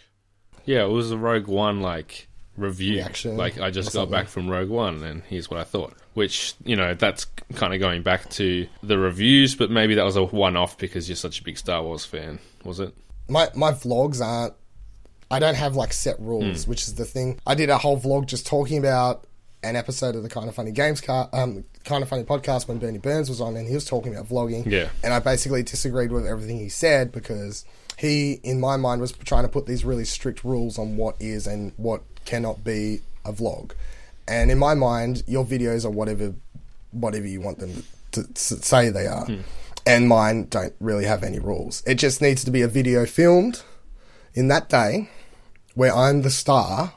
[0.65, 2.28] Yeah, it was a Rogue One like
[2.62, 2.95] review.
[2.97, 5.93] Reaction like I just got back from Rogue One, and here's what I thought.
[6.13, 10.15] Which you know that's kind of going back to the reviews, but maybe that was
[10.15, 12.93] a one off because you're such a big Star Wars fan, was it?
[13.28, 14.54] My my vlogs aren't.
[15.30, 17.39] I don't have like set rules, which is the thing.
[17.47, 19.26] I did a whole vlog just talking about
[19.63, 22.80] an episode of the Kind of Funny Games car, um, Kind of Funny podcast when
[22.80, 24.65] Burnie Burns was on, and he was talking about vlogging.
[24.65, 24.89] Yeah.
[25.04, 27.63] and I basically disagreed with everything he said because
[28.01, 31.45] he, in my mind, was trying to put these really strict rules on what is
[31.45, 33.73] and what cannot be a vlog.
[34.27, 36.33] And in my mind, your videos are whatever,
[36.89, 37.83] whatever you want them
[38.13, 39.25] to, to say they are.
[39.25, 39.41] Hmm.
[39.85, 41.83] And mine don't really have any rules.
[41.85, 43.61] It just needs to be a video filmed
[44.33, 45.11] in that day
[45.75, 46.93] where I'm the star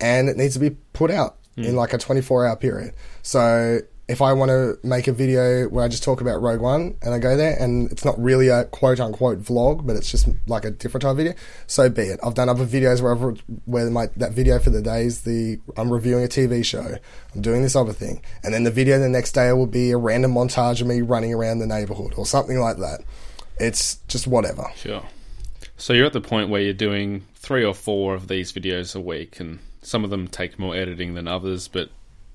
[0.00, 1.64] and it needs to be put out hmm.
[1.64, 2.94] in like a 24 hour period.
[3.20, 6.96] So if I want to make a video where I just talk about Rogue One
[7.02, 10.28] and I go there and it's not really a quote unquote vlog, but it's just
[10.46, 11.34] like a different type of video,
[11.66, 12.20] so be it.
[12.22, 15.58] I've done other videos where I've, where my that video for the day is the
[15.76, 16.96] I'm reviewing a TV show,
[17.34, 19.96] I'm doing this other thing, and then the video the next day will be a
[19.96, 23.02] random montage of me running around the neighborhood or something like that.
[23.58, 24.66] It's just whatever.
[24.74, 25.04] Sure.
[25.76, 29.00] So you're at the point where you're doing three or four of these videos a
[29.00, 31.90] week, and some of them take more editing than others, but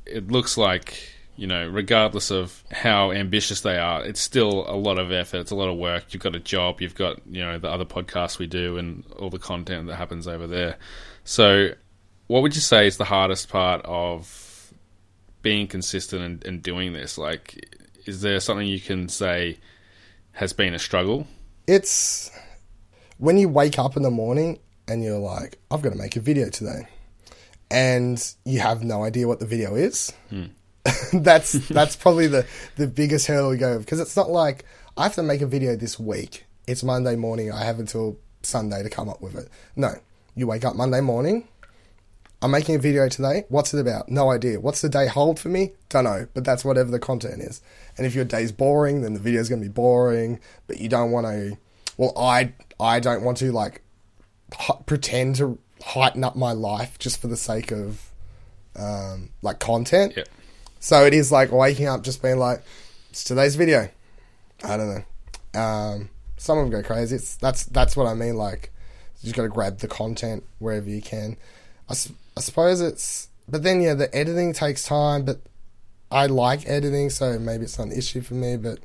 [0.05, 4.97] it looks like you know, regardless of how ambitious they are, it's still a lot
[4.97, 5.37] of effort.
[5.37, 6.05] It's a lot of work.
[6.09, 6.81] You've got a job.
[6.81, 10.27] You've got you know the other podcasts we do and all the content that happens
[10.27, 10.77] over there.
[11.23, 11.69] So,
[12.25, 14.73] what would you say is the hardest part of
[15.43, 17.19] being consistent and, and doing this?
[17.19, 19.59] Like, is there something you can say
[20.31, 21.27] has been a struggle?
[21.67, 22.31] It's
[23.19, 26.19] when you wake up in the morning and you're like, I've got to make a
[26.19, 26.87] video today,
[27.69, 30.11] and you have no idea what the video is.
[30.29, 30.45] Hmm.
[31.13, 32.45] that's that's probably the
[32.75, 35.75] the biggest hurdle we go because it's not like I have to make a video
[35.75, 36.45] this week.
[36.67, 37.51] It's Monday morning.
[37.51, 39.49] I have until Sunday to come up with it.
[39.75, 39.95] No,
[40.35, 41.47] you wake up Monday morning.
[42.41, 43.45] I'm making a video today.
[43.49, 44.09] What's it about?
[44.09, 44.59] No idea.
[44.59, 45.71] What's the day hold for me?
[45.89, 46.27] Don't know.
[46.35, 47.61] But that's whatever the content is.
[47.97, 50.39] And if your day's boring, then the video's going to be boring.
[50.67, 51.57] But you don't want to.
[51.97, 53.81] Well, I I don't want to like
[54.53, 58.11] h- pretend to heighten up my life just for the sake of
[58.75, 60.13] um, like content.
[60.15, 60.23] Yeah.
[60.79, 62.61] So it is like waking up, just being like,
[63.09, 63.89] "It's today's video."
[64.63, 65.59] I don't know.
[65.59, 67.15] Um, some of them go crazy.
[67.15, 68.35] It's, that's that's what I mean.
[68.35, 68.71] Like,
[69.21, 71.37] you just got to grab the content wherever you can.
[71.89, 75.23] I suppose it's, but then yeah, the editing takes time.
[75.23, 75.39] But
[76.11, 78.57] I like editing, so maybe it's not an issue for me.
[78.57, 78.79] But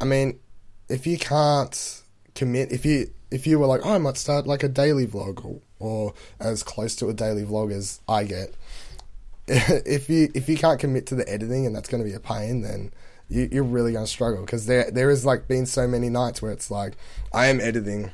[0.00, 0.40] I mean,
[0.88, 2.02] if you can't
[2.34, 5.44] commit, if you if you were like, oh, I might start like a daily vlog
[5.44, 8.54] or, or as close to a daily vlog as I get,
[9.84, 12.20] if you if you can't commit to the editing and that's going to be a
[12.20, 12.92] pain, then
[13.28, 16.40] you, you're really going to struggle because there there is like been so many nights
[16.40, 16.94] where it's like
[17.32, 18.12] I am editing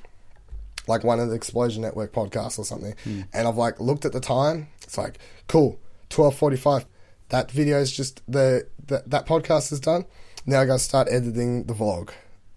[0.86, 3.22] like one of the Explosion Network podcasts or something, hmm.
[3.34, 4.68] and I've like looked at the time.
[4.82, 6.86] It's like cool, twelve forty five.
[7.28, 10.06] That video is just the, the that podcast is done.
[10.46, 12.12] Now I got to start editing the vlog.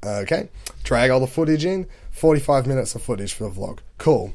[0.05, 0.47] Okay,
[0.85, 1.85] drag all the footage in.
[2.11, 3.79] Forty five minutes of footage for the vlog.
[3.97, 4.31] Cool.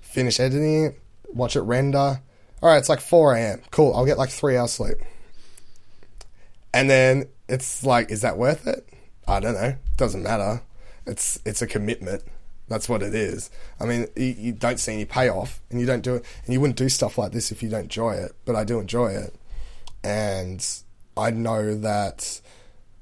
[0.00, 1.00] Finish editing it.
[1.32, 2.20] Watch it render.
[2.62, 3.62] All right, it's like four a.m.
[3.70, 3.94] Cool.
[3.94, 4.98] I'll get like three hours sleep.
[6.72, 8.88] And then it's like, is that worth it?
[9.26, 9.76] I don't know.
[9.96, 10.62] Doesn't matter.
[11.06, 12.22] It's it's a commitment.
[12.68, 13.50] That's what it is.
[13.80, 16.60] I mean, you, you don't see any payoff, and you don't do it, and you
[16.60, 18.32] wouldn't do stuff like this if you don't enjoy it.
[18.44, 19.34] But I do enjoy it,
[20.04, 20.64] and
[21.16, 22.40] I know that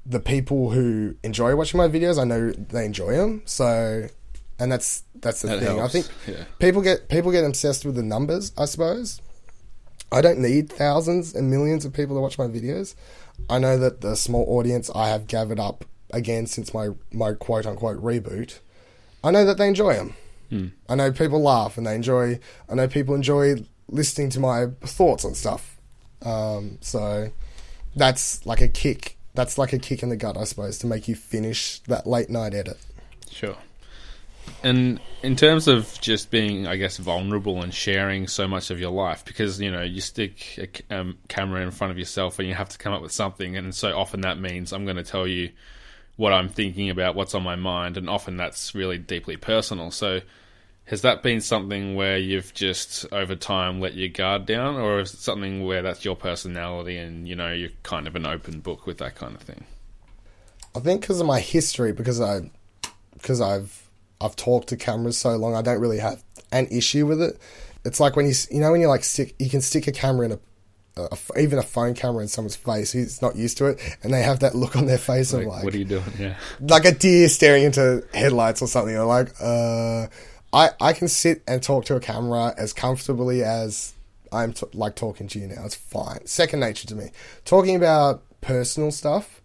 [0.05, 3.43] the people who enjoy watching my videos, I know they enjoy them.
[3.45, 4.07] So,
[4.57, 5.77] and that's that's the That thing.
[5.77, 6.45] helps, I think yeah.
[6.57, 8.51] people get people get obsessed with the numbers.
[8.57, 9.21] I suppose.
[10.11, 12.95] I don't need thousands and millions of people to watch my videos.
[13.49, 17.65] I know that the small audience I have gathered up again since my my quote
[17.65, 18.59] unquote reboot.
[19.23, 20.15] I know that they enjoy them.
[20.89, 22.39] I know people laugh and they enjoy.
[22.67, 25.77] I know people enjoy listening to my thoughts on stuff.
[26.23, 27.29] Um, so
[27.95, 29.17] that's like a kick.
[29.35, 32.29] That's like a kick in the gut, I suppose, to make you finish that late
[32.29, 32.77] night edit.
[33.29, 33.55] Sure.
[34.63, 38.91] And in terms of just being, I guess, vulnerable and sharing so much of your
[38.91, 42.53] life, because you know you stick a um, camera in front of yourself and you
[42.53, 45.27] have to come up with something, and so often that means I'm going to tell
[45.27, 45.51] you
[46.15, 49.91] what I'm thinking about, what's on my mind, and often that's really deeply personal.
[49.91, 50.21] So,
[50.85, 55.13] has that been something where you've just over time let your guard down, or is
[55.13, 58.85] it something where that's your personality and you know you're kind of an open book
[58.85, 59.65] with that kind of thing?
[60.75, 62.51] I think because of my history, because I,
[63.13, 63.88] because I've
[64.21, 67.39] I've talked to cameras so long, I don't really have an issue with it.
[67.85, 70.25] It's like when you you know when you like stick you can stick a camera
[70.25, 70.39] in a
[71.37, 74.39] even a phone camera in someone's face who's not used to it, and they have
[74.41, 76.03] that look on their face Like, of like what are you doing?
[76.19, 76.35] Yeah.
[76.59, 78.95] like a deer staring into headlights or something.
[78.97, 80.07] Or like, uh,
[80.51, 83.93] I I can sit and talk to a camera as comfortably as
[84.33, 85.63] I'm t- like talking to you now.
[85.63, 87.11] It's fine, second nature to me.
[87.45, 89.38] Talking about personal stuff,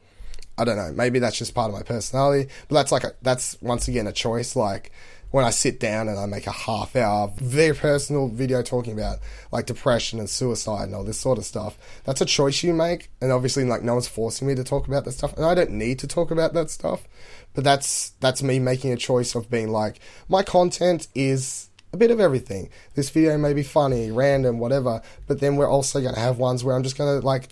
[0.56, 0.92] I don't know.
[0.92, 4.12] Maybe that's just part of my personality, but that's like a that's once again a
[4.12, 4.54] choice.
[4.54, 4.92] Like
[5.30, 9.18] when I sit down and I make a half hour very personal video talking about
[9.50, 11.76] like depression and suicide and all this sort of stuff.
[12.04, 15.04] That's a choice you make, and obviously like no one's forcing me to talk about
[15.04, 17.08] that stuff, and I don't need to talk about that stuff.
[17.52, 22.12] But that's that's me making a choice of being like my content is a bit
[22.12, 22.70] of everything.
[22.94, 26.62] This video may be funny, random, whatever, but then we're also going to have ones
[26.62, 27.48] where I'm just going to like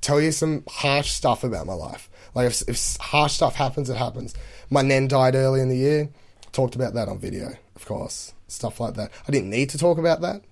[0.00, 2.10] tell you some harsh stuff about my life.
[2.34, 4.34] Like if, if harsh stuff happens, it happens.
[4.70, 6.10] My nan died early in the year.
[6.52, 8.32] Talked about that on video, of course.
[8.48, 9.10] Stuff like that.
[9.26, 10.42] I didn't need to talk about that.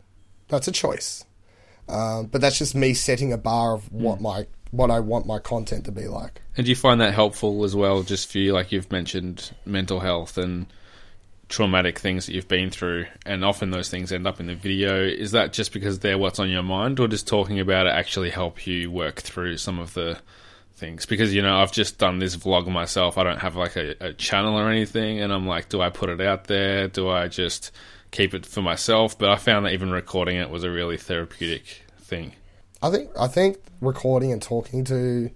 [0.48, 1.24] That's a choice.
[1.88, 5.38] Um, but that's just me setting a bar of what my what I want my
[5.38, 6.40] content to be like.
[6.56, 10.00] And do you find that helpful as well, just for you, like you've mentioned mental
[10.00, 10.66] health and
[11.48, 15.04] traumatic things that you've been through, and often those things end up in the video?
[15.04, 18.30] Is that just because they're what's on your mind, or does talking about it actually
[18.30, 20.18] help you work through some of the
[20.82, 21.06] things?
[21.06, 23.16] Because, you know, I've just done this vlog myself.
[23.16, 26.10] I don't have like a, a channel or anything, and I'm like, do I put
[26.10, 26.88] it out there?
[26.88, 27.70] Do I just
[28.10, 29.16] keep it for myself?
[29.16, 32.32] But I found that even recording it was a really therapeutic thing.
[32.82, 35.30] I think I think recording and talking to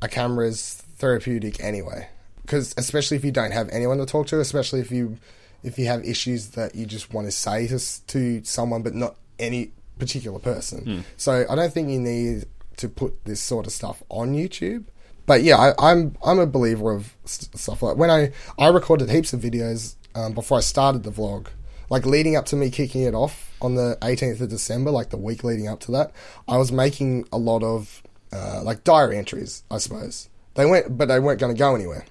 [0.00, 2.08] a camera is therapeutic anyway.
[2.40, 5.18] Because especially if you don't have anyone to talk to, especially if you
[5.62, 9.16] if you have issues that you just want to say to to someone, but not
[9.38, 10.84] any particular person.
[10.84, 11.00] Hmm.
[11.18, 12.46] So I don't think you need
[12.78, 14.84] to put this sort of stuff on YouTube.
[15.26, 19.10] But yeah, I, I'm I'm a believer of st- stuff like when I I recorded
[19.10, 21.48] heaps of videos um, before I started the vlog,
[21.90, 25.16] like leading up to me kicking it off on the 18th of December, like the
[25.16, 26.12] week leading up to that.
[26.46, 30.28] I was making a lot of uh, like diary entries, I suppose.
[30.54, 32.04] They went, but they weren't going to go anywhere.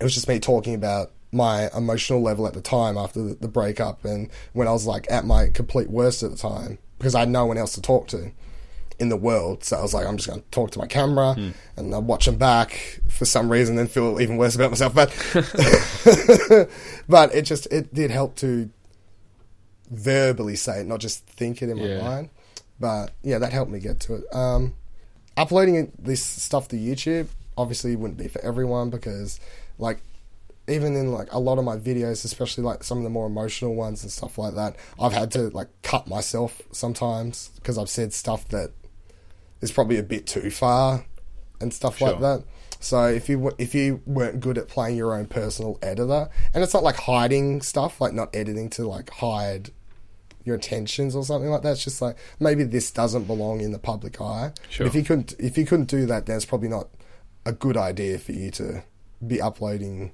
[0.00, 3.48] It was just me talking about my emotional level at the time after the, the
[3.48, 7.20] breakup and when I was like at my complete worst at the time because I
[7.20, 8.30] had no one else to talk to
[9.02, 9.64] in the world.
[9.64, 11.34] So I was like, I'm just going to talk to my camera
[11.76, 14.94] and I'll watch them back for some reason and feel even worse about myself.
[14.94, 15.10] But,
[17.08, 18.70] but it just, it did help to
[19.90, 22.02] verbally say it, not just think it in my Yeah.
[22.02, 22.30] mind.
[22.80, 24.24] But yeah, that helped me get to it.
[24.34, 24.74] Um,
[25.36, 29.38] uploading this stuff to YouTube obviously wouldn't be for everyone because
[29.78, 30.00] like
[30.68, 33.74] even in like a lot of my videos, especially like some of the more emotional
[33.74, 38.12] ones and stuff like that, I've had to like cut myself sometimes because I've said
[38.12, 38.70] stuff that
[39.62, 41.06] is probably a bit too far
[41.60, 42.10] and stuff Sure.
[42.10, 42.44] like that.
[42.80, 46.74] So if you if you weren't good at playing your own personal editor, and it's
[46.74, 49.70] not like hiding stuff, like not editing to like hide
[50.44, 51.72] your intentions or something like that.
[51.72, 54.52] It's just like maybe this doesn't belong in the public eye.
[54.68, 54.84] Sure.
[54.86, 56.88] If you couldn't if you couldn't do that, then it's probably not
[57.46, 58.82] a good idea for you to
[59.24, 60.10] be uploading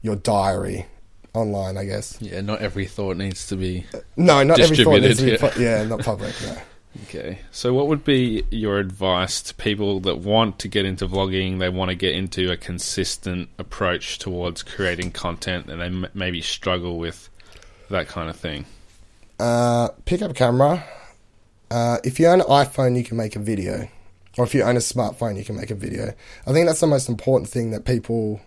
[0.00, 0.86] your diary
[1.34, 1.76] online.
[1.76, 2.16] I guess.
[2.22, 3.84] Yeah, not every thought needs to be.
[4.16, 5.36] No, not every thought needs to be.
[5.36, 6.32] Pu- yeah, not public.
[6.42, 6.56] No.
[7.04, 7.40] Okay.
[7.50, 11.58] So, what would be your advice to people that want to get into vlogging?
[11.58, 16.40] They want to get into a consistent approach towards creating content, and they m- maybe
[16.40, 17.28] struggle with
[17.90, 18.66] that kind of thing.
[19.38, 20.84] Uh, pick up a camera.
[21.70, 23.88] Uh, if you own an iPhone, you can make a video.
[24.38, 26.14] Or if you own a smartphone, you can make a video.
[26.46, 28.40] I think that's the most important thing that people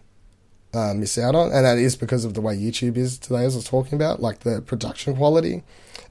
[0.74, 1.52] uh, miss out on.
[1.52, 4.22] And that is because of the way YouTube is today, as I was talking about,
[4.22, 5.64] like the production quality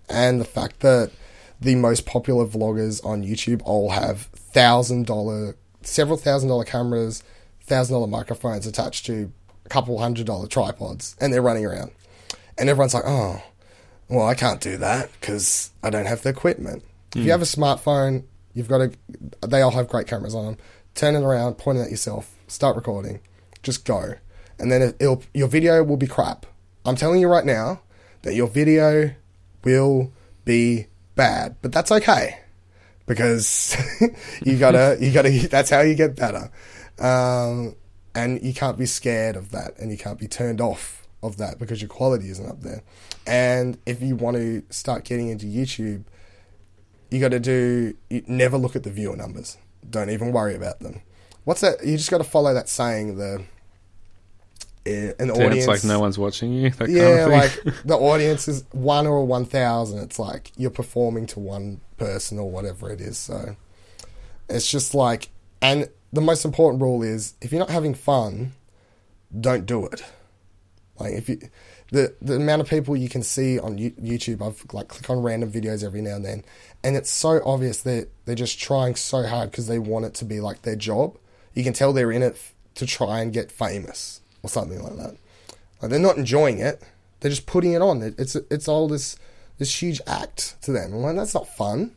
[0.09, 1.12] and the fact that
[1.61, 7.23] the most popular vloggers on YouTube all have thousand dollar, several thousand dollar cameras,
[7.62, 9.33] thousand dollar microphones attached to
[9.64, 11.90] a couple hundred dollar tripods, and they're running around.
[12.57, 13.42] And everyone's like, oh,
[14.09, 16.83] well, I can't do that because I don't have the equipment.
[17.11, 17.31] If you hmm.
[17.31, 18.92] have a smartphone, you've got to.
[19.47, 20.57] They all have great cameras on them.
[20.94, 23.21] Turn it around, point it at yourself, start recording,
[23.62, 24.14] just go,
[24.59, 26.44] and then it'll, your video will be crap.
[26.85, 27.83] I'm telling you right now
[28.23, 29.12] that your video
[29.62, 30.12] will
[30.44, 30.88] be
[31.19, 32.39] bad, but that's okay
[33.09, 33.77] because
[34.45, 35.49] you gotta you gotta.
[35.49, 36.51] That's how you get better,
[36.99, 37.75] um,
[38.15, 41.59] and you can't be scared of that, and you can't be turned off of that
[41.59, 42.83] because your quality isn't up there.
[43.27, 46.05] And if you want to start getting into YouTube,
[47.11, 49.59] you got to do you never look at the viewer numbers.
[49.91, 51.01] Don't even worry about them.
[51.45, 51.85] What's that?
[51.85, 53.17] You just got to follow that saying.
[53.17, 53.43] The
[55.18, 56.70] an audience it's like no one's watching you.
[56.70, 57.64] That yeah, kind of thing.
[57.64, 60.01] like the audience is one or one thousand.
[60.01, 63.18] It's like you're performing to one person or whatever it is.
[63.18, 63.57] So
[64.48, 65.29] it's just like,
[65.61, 68.53] and the most important rule is if you're not having fun,
[69.38, 70.03] don't do it.
[70.98, 71.40] Like if you,
[71.90, 75.51] the the amount of people you can see on YouTube, I've like click on random
[75.51, 76.44] videos every now and then,
[76.83, 80.24] and it's so obvious that they're just trying so hard because they want it to
[80.24, 81.16] be like their job.
[81.55, 82.40] You can tell they're in it
[82.77, 85.17] to try and get famous or something like that.
[85.81, 86.83] Like they're not enjoying it;
[87.21, 88.03] they're just putting it on.
[88.03, 89.17] It, it's it's all this
[89.59, 90.95] this huge act to them.
[90.95, 91.93] I'm like, that's not fun.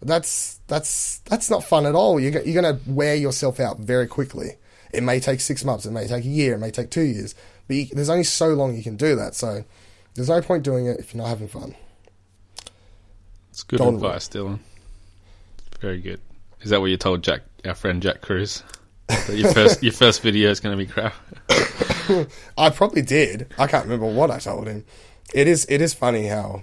[0.00, 2.18] That's that's that's not fun at all.
[2.20, 4.56] You're you're gonna wear yourself out very quickly.
[4.92, 5.84] It may take six months.
[5.84, 6.54] It may take a year.
[6.54, 7.34] It may take two years.
[7.66, 9.34] But you, there's only so long you can do that.
[9.34, 9.64] So
[10.14, 11.74] there's no point doing it if you're not having fun.
[13.50, 14.60] It's good advice, Dylan.
[15.80, 16.20] Very good.
[16.62, 18.62] Is that what you told Jack, our friend Jack Cruz?
[19.28, 21.14] Your first your first video is going to be crap.
[22.58, 23.52] I probably did.
[23.58, 24.84] I can't remember what I told him.
[25.34, 26.62] It is it is funny how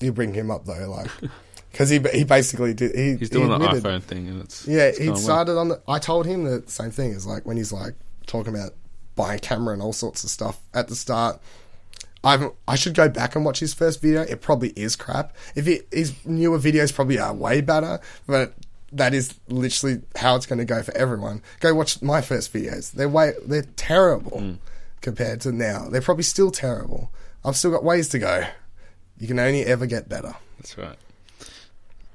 [0.00, 1.10] you bring him up though, like
[1.72, 2.94] because he he basically did.
[2.94, 5.22] He, He's doing he the iPhone thing, and it's Yeah, it's he going well.
[5.22, 5.82] started on the.
[5.86, 7.10] I told him the same thing.
[7.12, 7.94] Is like when he's like
[8.26, 8.72] talking about
[9.14, 11.40] buying a camera and all sorts of stuff at the start.
[12.24, 14.22] I've I should go back and watch his first video.
[14.22, 15.36] It probably is crap.
[15.54, 18.54] If he, his newer videos probably are way better, but
[18.92, 21.42] that is literally how it's going to go for everyone.
[21.60, 22.92] Go watch my first videos.
[22.92, 24.58] They're way they're terrible Mm.
[25.00, 25.88] compared to now.
[25.88, 27.10] They're probably still terrible.
[27.44, 28.44] I've still got ways to go.
[29.18, 30.34] You can only ever get better.
[30.58, 30.96] That's right.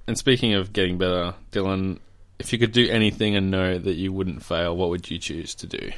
[0.08, 2.00] And speaking of getting better, Dylan,
[2.40, 5.54] if you could do anything and know that you wouldn't fail, what would you choose
[5.56, 5.92] to do?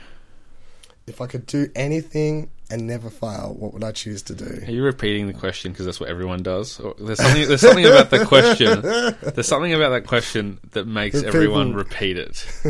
[1.05, 4.63] if I could do anything and never fail, what would I choose to do?
[4.67, 6.79] Are you repeating the question because that's what everyone does?
[6.79, 7.47] Or there's something.
[7.47, 8.81] There's something about the question.
[9.35, 12.45] There's something about that question that makes That everyone people- repeat it.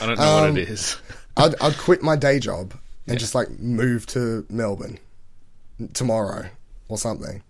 [0.00, 0.96] I don't know what Um, it is.
[1.36, 2.72] I'd, I'd quit my day job
[3.06, 3.20] and Yeah.
[3.20, 4.98] just like move to Melbourne
[5.94, 6.46] tomorrow
[6.88, 7.42] or something,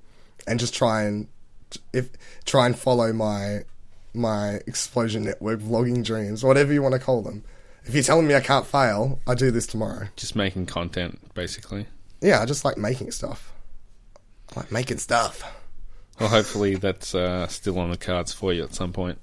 [0.46, 1.26] and just try and
[1.92, 2.10] if
[2.44, 3.60] try and follow my
[4.14, 7.44] my explosion network vlogging dreams, whatever you want to call them.
[7.88, 10.08] If you're telling me I can't fail, I do this tomorrow.
[10.14, 11.86] Just making content, basically.
[12.20, 13.54] Yeah, I just like making stuff.
[14.54, 15.42] I like making stuff.
[16.20, 19.18] Well, hopefully that's uh, still on the cards for you at some point.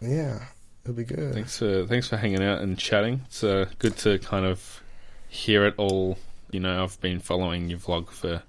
[0.00, 0.46] Yeah,
[0.82, 1.32] it'll be good.
[1.32, 3.20] Thanks for thanks for hanging out and chatting.
[3.26, 4.82] It's uh, good to kind of
[5.28, 6.18] hear it all.
[6.50, 8.42] You know, I've been following your vlog for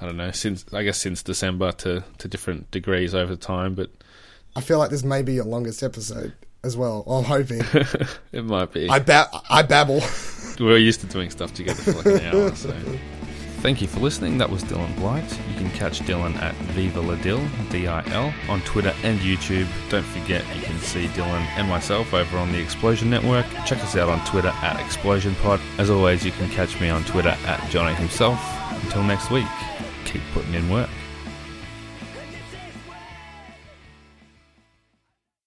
[0.00, 3.90] I don't know since I guess since December to to different degrees over time, but
[4.54, 6.34] I feel like this may be your longest episode
[6.64, 7.04] as well.
[7.06, 7.60] I'm hoping.
[8.32, 8.88] it might be.
[8.88, 10.02] I ba- I babble.
[10.60, 12.52] We're used to doing stuff together for like an hour.
[12.56, 12.72] So,
[13.62, 14.38] thank you for listening.
[14.38, 15.24] That was Dylan Blight.
[15.48, 17.40] You can catch Dylan at Viva La Dill,
[17.70, 19.66] D-I-L, on Twitter and YouTube.
[19.88, 23.46] Don't forget you can see Dylan and myself over on the Explosion Network.
[23.66, 25.60] Check us out on Twitter at Explosion Pod.
[25.78, 28.38] As always, you can catch me on Twitter at Johnny himself.
[28.84, 29.46] Until next week,
[30.04, 30.90] keep putting in work.